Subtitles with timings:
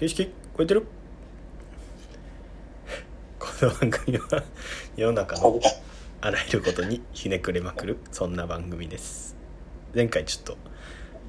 [0.00, 0.86] 形式超えてる？
[3.38, 4.42] この番組は
[4.96, 5.60] 世の中の
[6.22, 9.36] あらゆることにひねくれまくるそんな番組です。
[9.94, 10.56] 前回ちょっと、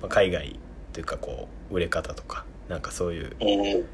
[0.01, 0.57] まあ、海外
[0.93, 3.45] というかこう売れ方とかなんかそういうう
[3.81, 3.85] ん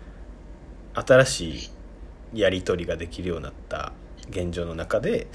[0.94, 1.72] 新し
[2.34, 3.94] いやり取りができるようになった
[4.30, 5.26] 現状の中で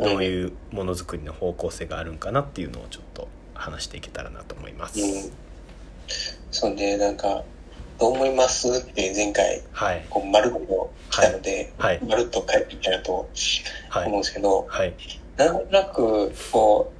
[0.00, 5.30] どういうものづくりの方向性があるんかなっていうのをちょっと話していけたらなと思います、うん。
[6.50, 7.44] そうねなんか
[7.98, 8.68] どう思います？
[8.68, 10.06] って前回はい。
[10.08, 12.00] こう丸っと来たので、はい。
[12.04, 13.28] まるっと帰ってきたなと
[13.90, 14.06] はい。
[14.06, 14.94] 思うんですけど、はい。
[15.36, 16.92] なんとなくこ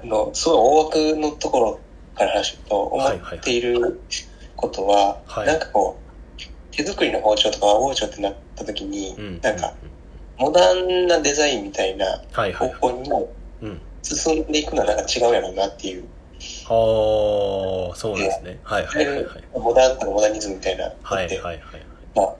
[0.00, 1.80] うあのすごい大枠のところ
[2.14, 4.00] から話すと思っている
[4.56, 5.46] ことは、はい。
[5.46, 9.40] なんかこう手作りの包丁とか和包丁ってなった時に、うん。
[9.40, 9.74] なんか
[10.38, 13.80] モダンなデザインみたいな方向にもうん。
[14.04, 16.04] 進んでいくのはなんか違うやろうなっていう、
[16.68, 18.60] ああそうですね。
[18.62, 19.44] はいはいはいはい。
[19.54, 20.88] モダンとかモダニズムみたいな。
[20.88, 21.60] のって、はいはいはい。
[22.14, 22.34] まあ、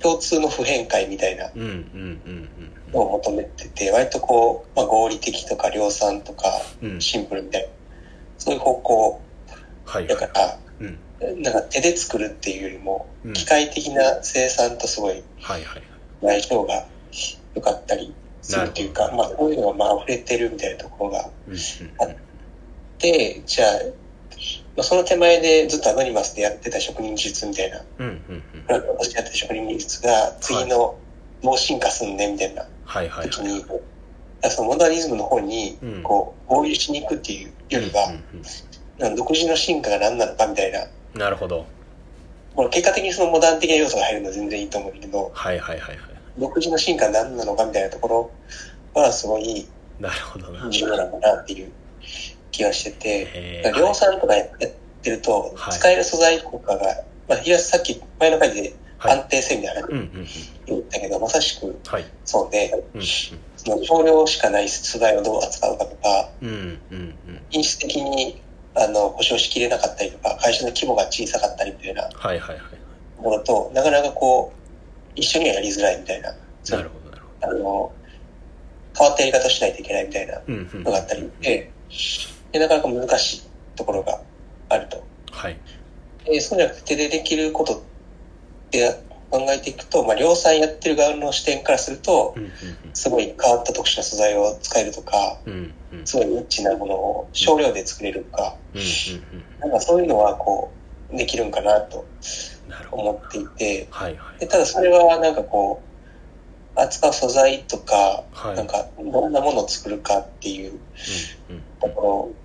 [0.00, 1.50] 共通の普遍界みたいな。
[1.54, 2.48] うんうんうん
[2.92, 6.48] のを求めてて割とこう、まあ、合理的とか量産とか
[6.82, 6.90] うん。
[6.92, 7.68] うんシンプルみたいな。
[8.38, 9.20] そういう方向。
[9.86, 11.42] はいだからうん。
[11.42, 13.32] なんか手で作るっていうよりもうん。
[13.32, 15.82] 機械的な生産とすごいはいはい
[16.20, 16.86] 相性が
[17.54, 21.58] 良かったりするっていうか、まあ、こういうのがまあ溢れてるみたいなところがうんうん
[23.02, 23.68] でじゃあ、
[24.76, 27.82] まあ、その手前でずっとアノニマスでやってた職人技術みたいな。
[27.98, 28.62] うんうんうん。
[28.62, 30.96] プラットフォームとしてやってた職人技術が次の
[31.42, 32.66] もう進化すんねみたいな。
[32.84, 33.64] はいはい時に、
[34.48, 36.02] そのモダニズムの方にうん。
[36.02, 40.84] こう合流しに行くっていうよりはうん、うん独自の進化が何なのかみたいな。
[40.84, 41.66] うんなるほど。
[42.54, 45.98] これ結果的にそのモダン的な要素が入るのは全然いいと思うけどはいはいはいはい。
[46.38, 48.08] 独自の進化は何なのかみたいなとこ
[48.94, 49.66] ろはすごい
[50.00, 51.72] なるほどな重要なのかなっていう
[52.52, 54.48] 気がしてて、量産とかやっ
[55.02, 55.78] てるとはい。
[55.78, 59.18] 使える素材とかが、まあ、東さっき前の回ではい。
[59.18, 60.26] 安定性みたいなうんうんうん。
[60.66, 62.04] 言ったけど、まさしくはい。
[62.24, 63.02] そうで、うん
[63.64, 66.56] その少量しかない素材をどう扱うかとか、うんうん
[66.90, 67.40] うん。
[67.50, 68.40] 品質的に
[68.74, 72.60] あの保証しきれなかったりとか、会社の規模が小さかったりみたいなはいはいはい
[73.16, 77.16] ところと、なかなかこう、一緒にはやりづらいみたいな、そなのるほど。
[77.42, 77.92] あの、
[78.98, 81.70] 変わったやり方をしないといけないみたいなのがあったりで、
[82.52, 83.42] でなかなか難しい
[83.76, 84.20] ところが
[84.68, 85.02] あると。
[85.30, 85.58] はい。
[86.24, 87.80] でそうじゃなくて手でできることっ
[88.70, 92.50] て考えていくと、まあ、量産やってる側の視点からするとう、んうん
[92.94, 95.98] すごい変わった特殊な素材を使えるとか、うんうん。
[95.98, 100.72] うんすごいニッチなものを少量で作れるとか、うんうんなんかそういうのはこ
[101.12, 102.04] う、できるんかなと
[102.90, 104.40] 思っていて、はいはい。
[104.40, 105.82] でただそれはなんかこ
[106.76, 108.56] う、扱う素材とか、はい。
[108.56, 110.72] なんかどんなものを作るかっていう
[111.48, 111.62] うんうん。
[111.80, 112.41] ところ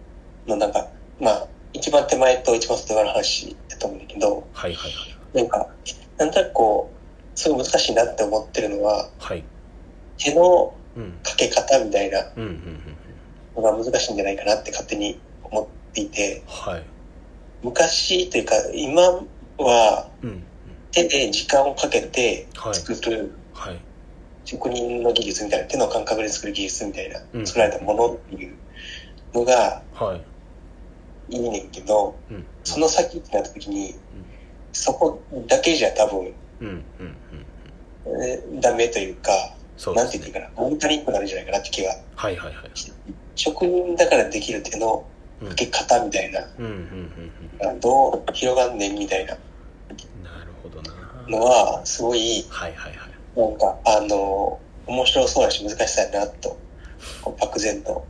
[0.48, 0.88] のなんか、
[1.20, 5.38] まあ、一番手前と一番外側の話だと思うんだけど、はいはいはい。
[5.38, 5.68] なんか、
[6.18, 6.92] なんとなくこ
[7.36, 9.44] う、すごい難しいなって思ってるのは、はい。
[10.18, 12.50] 手のうんかけ方みたいなうんうん
[13.56, 13.64] うん。
[13.64, 16.84] のが難しいんじゃないかなって勝手に思っていて、はい。
[17.64, 19.02] 昔というか今
[19.58, 20.44] はうん。
[20.92, 22.74] 手で時間をかけてはい。
[22.76, 23.80] 作るはい。
[24.46, 27.46] 職人の技術みたいな、手の感覚で作る技術みたいなう、ん。
[27.46, 28.58] 作られたものっていう
[29.34, 30.22] のがはい
[31.30, 32.46] いいねんけど、うん。
[32.64, 33.96] その先ってなった時に、
[34.74, 37.16] そこだけじゃ多分、うんうんうん
[38.24, 39.32] えーダメというか、
[39.76, 42.72] そうなんて言っていいかな、モニタリングになるんじゃないかなって気がはいはいはい。
[43.36, 45.06] 職人だからできる手の
[45.42, 45.50] うん。
[45.50, 46.72] かけ方みたいな、うんうん
[47.62, 47.80] うんうん。
[47.80, 49.34] どう広がんねんみたいな。
[50.24, 51.26] なるほどな。
[51.30, 53.40] のは、すごい、はいはいはい。
[53.40, 56.58] なんか、あの、面白そうだし難しさやなと、
[57.40, 58.08] 漠然と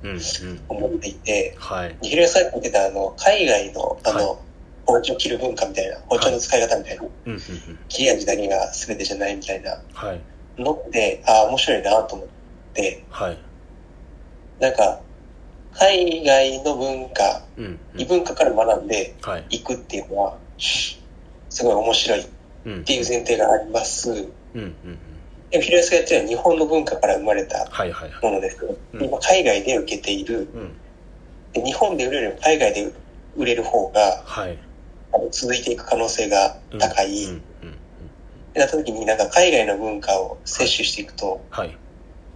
[0.70, 1.98] 思っていて、はい。
[2.02, 4.38] ひろやさんが言ってた、あの、海外の、あの、はい。
[4.86, 7.04] 包丁切る文化みたいな、包丁の使い方みたいな、
[7.90, 10.22] 切り味だけが全てじゃないみたいなはい。
[10.58, 12.28] のって、ああ、面白いなと思っ
[12.74, 13.38] て、はい。
[14.60, 15.02] なんか、
[15.74, 18.02] 海外の文化、うんうん。
[18.02, 19.46] 異文化から学んではい。
[19.50, 22.26] いくっていうのは、すごい面白いっ
[22.66, 24.10] うんていう前提があります。
[24.12, 25.00] うんうんうん
[25.52, 28.26] でも、ヒロヤスがやってるのは日本の文化から生まれたはいはいはい。
[28.26, 28.58] ものです
[28.94, 30.74] 今海外で受けている、うん。
[31.54, 32.92] で日本で売れるよりも海外で
[33.36, 34.58] 売れる方がはい。
[35.32, 37.24] 続いていく可能性が高い。
[37.26, 37.42] うん
[38.58, 41.78] なった時になんか海外の文化を摂取していくと、はい。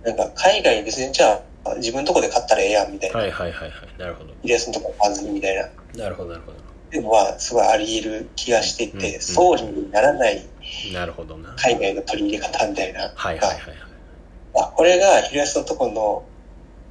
[0.04, 3.20] なんか海外別にじゃあ自分のとこで買ったらええやんみたいな。
[3.20, 3.90] はいはいはいはい。
[3.98, 4.32] なるほど。
[4.44, 5.66] イリアスのとこ買わずにみたいな。
[5.66, 6.52] っなるほどなるほ
[6.92, 10.46] ていうのはすごいあり得る気がしていて、うん総理にならない
[11.56, 13.12] 海外の取り入れ方みたいな。
[13.16, 13.58] はいはいはいはい。
[14.56, 16.24] あ、これがヒロヤスのとこの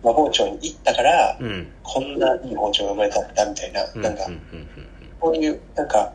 [0.02, 1.46] 魔包丁に行ったから、うん。
[1.46, 4.68] うんこんないい包丁が生まれたんだみたいな、うんなんかうんうんうん。
[5.18, 6.12] こういう、なんか、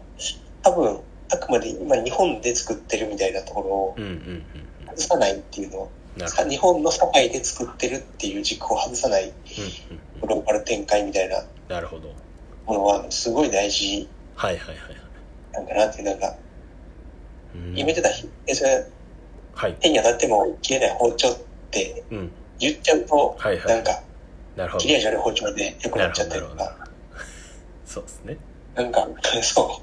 [0.64, 1.00] 多分、
[1.34, 4.96] あくまで今日本で作ってるみたいなところをうんうんうん。
[4.96, 5.90] 外さないっていうの
[6.50, 10.22] 日本の社会で作ってるっていう軸を外さないうんうん。
[10.22, 11.44] グローバル展開みたいな。
[11.68, 12.14] なるほど
[12.66, 15.06] ものはすごい大事はいはいはいはい。
[15.54, 16.36] なんかなっていう、なんか、
[17.56, 17.74] うん。
[17.74, 18.86] 決めてた日、え、それ、
[19.54, 19.74] はい。
[19.76, 21.38] 手に当たっても切れない包丁っ
[21.72, 22.32] てうん。
[22.60, 23.76] 言っちゃうと、はいはい。
[23.76, 24.02] なんか、
[24.56, 24.82] なるほど。
[24.82, 26.78] 切れ味悪い包丁で良くなっちゃったりとか、
[27.86, 28.38] そうですね。
[28.76, 29.08] なんか、
[29.42, 29.82] そ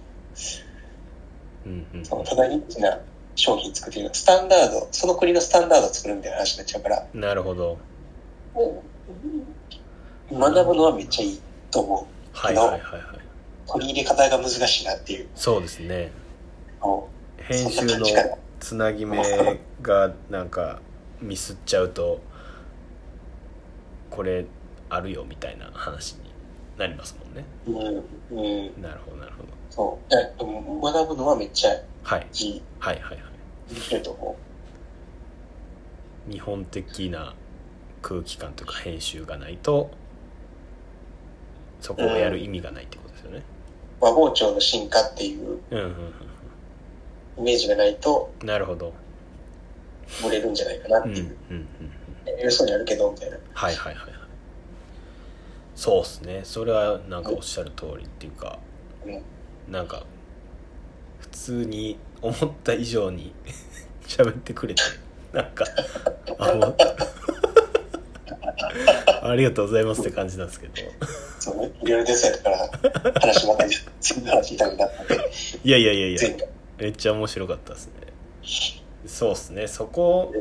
[1.65, 1.69] う。
[1.69, 2.01] んうん。
[2.01, 2.99] う、そのただニッチな
[3.35, 7.79] 商品作ってるスタンダード、その国のスタンダードを作るみたいな話になっちゃうから、なるほど。
[10.31, 12.22] 学ぶのはめっちゃいいと思う。
[12.33, 12.83] はいはいはいはい。
[13.67, 15.29] 取り入れ方が難しいなっていう。
[15.35, 16.11] そうですね。
[16.81, 18.07] の編集の
[18.61, 19.19] つなぎ目
[19.83, 20.81] がなんか
[21.21, 22.21] ミスっちゃうと
[24.11, 24.45] これ
[24.89, 26.21] あるよみたいな話に
[26.79, 27.45] なりますもんね。
[28.31, 29.49] うん、うん、なるほどなるほど。
[29.71, 30.15] そう。
[30.15, 31.71] えでも学ぶのはめっちゃ
[32.03, 32.27] はい。
[32.35, 33.33] いい、はいはいはい
[33.75, 34.37] できると思
[36.31, 37.35] 日本的な
[38.03, 39.91] 空気感というか編集がないと
[41.83, 43.43] そこをやる意味がないってことですよね
[44.01, 44.05] う。
[44.05, 45.95] 和包丁の進化っていううんうん
[47.39, 48.93] イメージがないとうんなるほど
[50.27, 51.55] 売れるんじゃないかなっうんうんていうう。
[51.55, 51.69] んうん
[52.39, 53.37] 偉そうにやるけど、みたいな。
[53.53, 54.13] はいはいはいはい
[55.75, 58.59] そうっすねそれはなんかおっしゃる通りっていうか
[59.05, 59.23] うん。
[59.73, 60.05] なんか
[61.19, 63.33] 普通に思った以上に
[64.07, 64.83] 喋ってくれて
[65.33, 65.65] なんか
[66.39, 66.77] あもう
[69.23, 70.75] ありがとうございますって感じなんですけど
[71.43, 71.73] そうね。
[71.83, 75.33] いろいろ手伝ったから、話ばかり、そんな話したくなったんで、
[75.65, 76.21] いやいやいやいや。
[76.21, 76.49] 前回。
[76.79, 77.93] めっちゃ面白かったですね。
[79.07, 79.67] そうっすね。
[79.67, 80.33] そこ。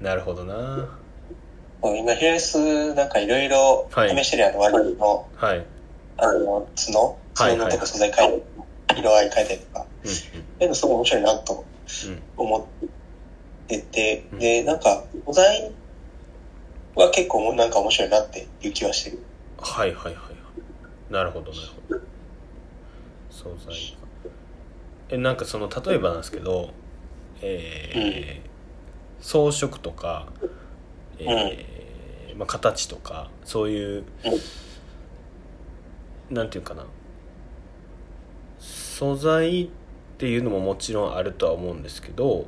[0.00, 0.98] なるほどな。
[1.80, 4.16] もう今、ヒレスなんかいろいろはい。
[4.16, 5.58] 試してるやん、割りの、はい。
[5.58, 5.64] うん
[6.16, 7.18] あの、角。
[7.36, 8.42] はい角のとか素材変え
[8.88, 10.24] たり、色合い変えたりとか、うんそ
[10.60, 11.64] ういうのすごい面白いなと
[12.06, 12.86] うん思っ
[13.68, 14.38] てて、うん。
[14.40, 15.70] で、なんか、素材
[16.96, 19.18] は結構なんか面白いなっていう気はしてる。
[19.58, 20.14] はいはいはい。
[20.14, 20.34] はい
[21.10, 22.00] なるほどなるほど
[23.30, 24.30] 素材か。
[25.10, 26.70] えなんかその例えばなんですけど
[27.42, 28.54] えー
[29.20, 30.26] 装飾とか、
[31.18, 34.04] えーまあ、形とかそういう、
[36.30, 36.84] なんていうかな。
[38.58, 39.68] 素材っ
[40.18, 42.46] ていうのももちろんあるとは思うんですけど、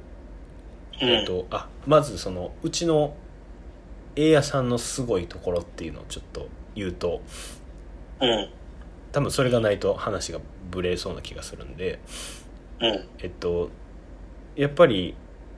[1.00, 1.08] うん。
[1.08, 3.17] えっとあまずそのうちの
[4.17, 7.23] A 屋さんのすごいところっていうのをちょっと言うと
[8.20, 8.49] うん。
[9.12, 10.40] 多分それがないと話が
[10.70, 11.99] ブレそうな気がするんで
[12.81, 13.08] うん。
[13.19, 13.70] えっと
[14.55, 15.14] やっぱり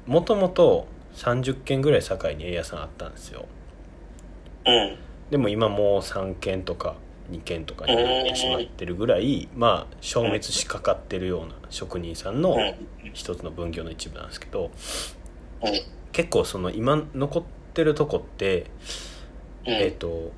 [0.06, 3.47] もともと30軒ぐらい堺に A 屋さんあったんですよ
[4.67, 4.97] うん。
[5.31, 6.97] でも今もう3軒とか
[7.31, 12.75] 2軒とかになってしまってるぐらいまあ消滅しかかってるような職人さんのうん。
[13.12, 14.71] 一つの分業の一部なんですけど
[15.62, 15.73] うん。
[16.12, 17.43] 結構その今残っ
[17.75, 18.67] てるとこって
[19.67, 19.73] うん。
[19.75, 20.32] えっ、と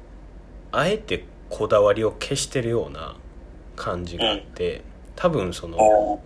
[0.72, 3.16] あえてこだわりを消してるような
[3.76, 4.82] 感じがあって
[5.16, 6.22] 多分そのお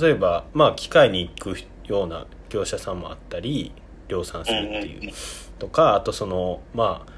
[0.00, 3.72] 例えばまあ機械に行くような業者さんもあったり
[4.08, 5.12] 量産するっていう。
[5.58, 7.12] とかあとそのまあ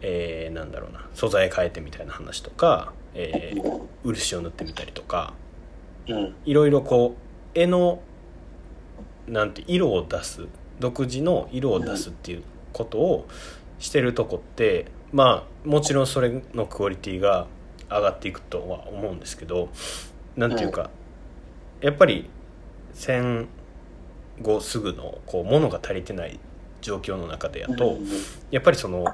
[0.00, 5.32] えーなんだろうな素材変えてみたいな話とか、えー漆を塗ってみたりとか
[6.08, 6.34] うん。
[6.44, 7.14] いろいろこ
[7.54, 8.02] う絵の
[9.28, 10.46] なんて色を出す
[10.80, 13.28] 独自の色を出すっていうことを
[13.82, 17.48] してるとこってまあもちろんそれのクオリティが
[17.90, 19.68] 上がっていくとは思うんですけど
[20.36, 20.88] なんていうか、
[21.82, 22.30] やっぱり
[22.94, 23.48] 戦
[24.40, 26.40] 後すぐのこう物が足りてない
[26.80, 27.98] 状況の中でやと、
[28.50, 29.04] やっぱりその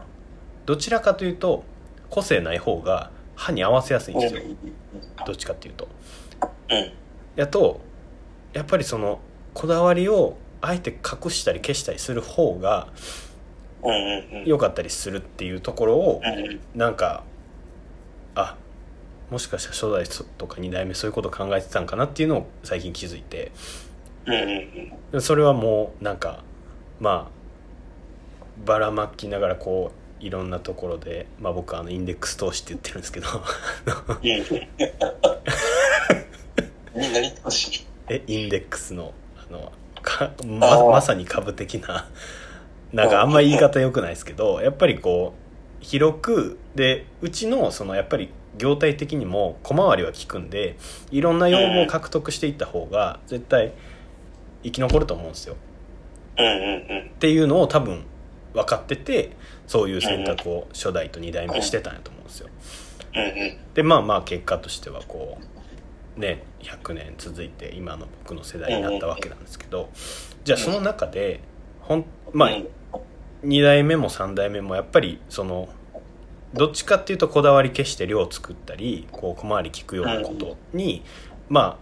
[0.64, 1.64] どちらかというと
[2.10, 4.42] 個性ない方が歯に合わせやすいんですよ
[5.26, 5.88] どっちかっていうと。
[6.70, 6.92] うん。
[7.34, 7.80] やと
[8.52, 9.18] やっぱりその
[9.54, 12.88] こだわりをあえて隠したり消したりする方が。
[14.44, 16.60] 良かったりするっていうところをうん。
[16.74, 17.24] なんか
[18.34, 18.56] あ
[19.30, 23.52] もしかしたら初代とか2代目そういうこと考えてたんかなっていうのを最近気づいて。
[25.20, 26.42] それはもうなんか
[27.00, 27.38] まあ
[28.64, 33.26] ばらまきながらこういろんなところで、まあ、僕はあのインデックス投資って言ってるんですけど。
[38.10, 42.08] えインデックスのあのかままさに株的な
[42.92, 45.34] なんかあんま言い方良くないですけどやっぱりこ
[45.80, 50.76] う広くでうちのそのやっぱり業態的にも小回りは効くんで
[51.10, 53.72] いろんな要望を獲得していった方が絶対
[54.62, 55.56] 生き残ると思うんですよ。
[56.38, 57.10] うんうんうん。
[57.10, 58.04] っていうのを多分
[58.54, 62.48] 分かっててそういう選択を初代と2代目してたんやと思うんですよ。
[63.14, 63.56] うんうん。
[63.74, 65.38] でまあまあ結果としてはこ
[66.16, 69.90] うね100年続いて今の僕の世代になったわけなんですけど
[70.44, 71.40] じゃあその中で
[71.80, 72.50] ほんまあ
[73.42, 75.68] 2代目も3代目もやっぱりその
[76.54, 81.04] どっちかっていうとこだわり消して量を作ったりこう小回り利くようなことに
[81.48, 81.78] ま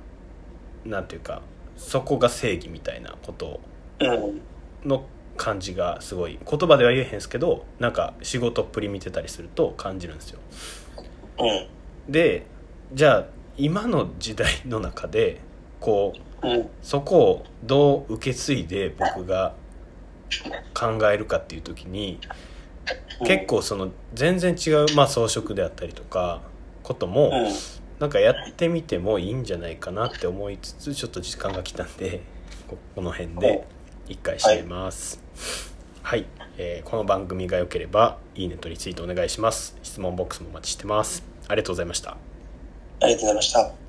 [0.84, 1.42] あなんていうか
[1.76, 3.60] そこが正義みたいなこと。
[4.84, 5.04] の
[5.36, 10.38] 感じがすごい言葉では言えへんすけどなんか仕事っぷり見てたりすると感じるんですよ。
[12.08, 12.46] で
[12.92, 15.40] じゃあ今の時代の中で
[15.80, 16.20] こう。
[16.82, 19.54] そこをどう受け継いで僕が
[20.74, 22.20] 考えるかっていう時に
[23.26, 26.42] 結構その全然違う、まあ、装飾であったりとか
[26.82, 27.76] こともうん。
[27.98, 32.20] なんかやってみてもいいんじゃないかなって思いつつちょっと時間が来たんで
[32.68, 33.66] ここの辺で
[34.08, 35.20] 一回締めます。
[36.02, 36.26] はい、
[36.58, 39.76] えーこの番組が良ければいいねとリツイートお願いします。
[39.82, 41.24] 質問ボックスもお待ちしてます。
[41.48, 42.16] ありがとうございました。
[43.00, 43.85] ありがとうございました。